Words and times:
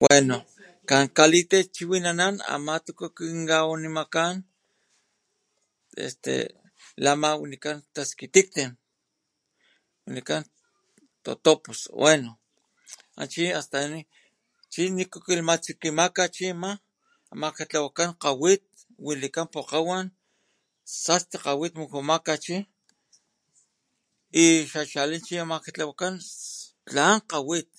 Bueno 0.00 0.36
kan 0.86 1.04
kalitechiwinanan 1.16 2.34
ama 2.54 2.74
tiku 2.84 3.06
kin 3.16 3.38
kawanimakan, 3.50 4.34
este 6.04 6.34
lama 7.04 7.30
wanikan 7.40 7.76
taskitilhan, 7.94 8.72
wanikan 10.04 10.42
totopos 11.24 11.80
bueno 11.98 12.30
a 13.16 13.22
chi 13.32 13.44
asta 13.58 13.78
chi 14.72 14.82
niku 14.96 15.18
makilhtsukimaka 15.48 16.24
chima 16.36 16.70
maka 17.40 17.62
tlawakan 17.70 18.10
kga'wit 18.22 18.64
wilikan 19.06 19.46
pukgowan 19.52 20.06
sasti 21.04 21.36
kgawit 21.42 21.72
mukujumaka 21.78 22.34
chi 22.44 22.56
y 24.42 24.66
xa 24.70 24.80
chali 24.92 25.18
chi 25.26 25.34
amaka 25.42 25.68
tlawakan 25.74 26.14
tlan 26.86 27.18
kga'wit 27.30 27.70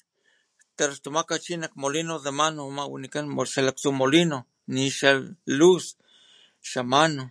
traxtumaka 0.77 1.35
chi 1.43 1.53
nak 1.61 1.73
molino 1.81 2.15
de 2.25 2.31
mano 2.39 2.61
ama 2.71 2.83
wanikan 2.91 3.25
xa 3.51 3.59
lak 3.67 3.75
tsu 3.79 3.89
molino 3.99 4.37
ni 4.73 4.83
xa 4.99 5.09
luz 5.59 5.85
xa 6.69 6.81
mano 6.93 7.23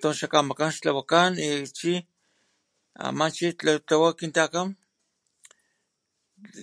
tons 0.00 0.16
xa 0.20 0.26
kamakan 0.32 0.70
xtlawakan 0.76 1.30
y 1.44 1.44
e 1.44 1.50
chi 1.78 1.92
ama 3.06 3.24
chi 3.36 3.46
tlawa 3.58 4.08
kin 4.18 4.32
takam 4.38 4.68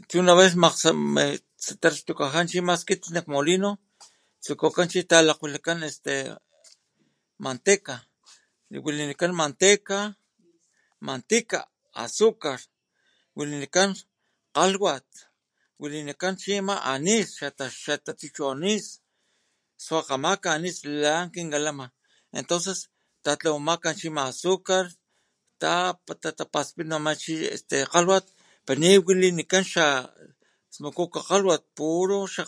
de 0.09 0.15
una 0.21 0.33
vez 0.39 0.53
makgs 0.63 1.73
traxtukaja 1.81 2.41
chi 2.49 2.57
ama 2.61 2.73
skitit 2.81 3.13
nak 3.15 3.25
molino 3.33 3.69
tsukukan 4.43 4.87
chi 4.91 4.99
talakwalhakan 5.11 5.79
este 5.89 6.13
manteca 7.43 7.95
walinikan 8.85 9.31
manteca, 9.41 9.97
mantika, 11.07 11.59
azúcar 12.03 12.59
walinikan 13.37 13.89
kgalhwat 14.53 15.07
walinikan 15.81 16.33
chima 16.41 16.75
anís 16.93 17.27
xata 17.39 17.65
xatachuchu 17.83 18.43
anís 18.53 18.85
swakgamaka 19.85 20.49
anís 20.57 20.77
lan 21.03 21.25
kinkalama 21.33 21.85
entonces 22.39 22.77
tatlawamaka 23.23 23.89
chima 23.99 24.21
azúcar 24.31 24.85
ta 25.61 25.71
ta'tapaspitma 26.23 27.11
chima 27.21 27.49
este 27.55 27.77
kgalhwat 27.85 28.25
pero 28.65 28.79
ni 28.81 28.89
walinikan 29.05 29.65
xa 29.73 29.85
smukuku 30.69 31.19
kgalhwat 31.27 31.63
puro 31.75 32.19
xa 32.33 32.43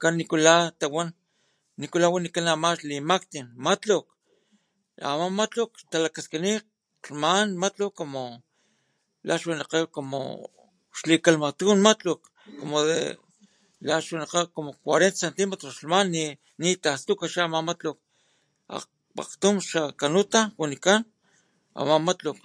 nikula 1.81 2.07
wanikan 2.13 2.47
ama 2.53 2.71
xlimaktin 2.79 3.47
matluk, 3.65 4.05
ama 5.09 5.27
matluk 5.39 5.69
talakaskini 5.91 6.53
lhman 7.03 7.47
matluk 7.61 7.91
como 7.99 8.23
lixwalikgen 9.27 10.23
xli 10.97 11.15
kilhmaktum 11.23 11.69
ama 11.75 11.85
matluk 11.87 12.19
lixwalikgen 12.59 14.19
la 14.27 14.27
cuarenta 14.83 15.19
centimetros 15.21 15.77
lhman 15.85 16.07
nitastuka 16.61 17.25
xama 17.33 17.59
matluk 17.69 17.97
pakgtum 19.17 19.55
xa 19.69 19.81
carruta 19.99 20.41
wanikan 20.61 21.01
ama 21.79 21.95
matluk 22.07 22.37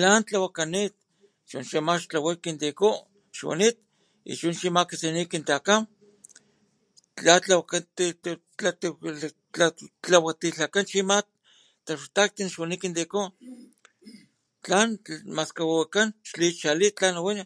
lan 0.00 0.20
tlawakanit 0.26 0.92
chu 1.48 1.58
chima 1.68 1.92
xtlaway 2.00 2.36
kin 2.44 2.56
tiku 2.60 2.88
xwanit 3.36 3.76
y 4.30 4.32
chu 4.40 4.48
chima 4.60 4.80
katsininit 4.88 5.28
kin 5.32 5.44
takam 5.48 5.82
la 7.24 7.34
tlawakan 7.44 7.82
tla 7.96 8.34
tla 8.78 8.90
tlati 9.52 9.84
tlawatilhakan 10.04 10.84
chima 10.90 11.16
taxtakin 11.86 12.48
xwani 12.54 12.76
kin 12.82 12.92
tiku 12.98 13.22
tlan 14.64 14.88
maskawiwikan 15.36 16.08
xli 16.30 16.46
chali 16.60 16.86
tlan 16.96 17.12
na 17.14 17.20
waya 17.26 17.44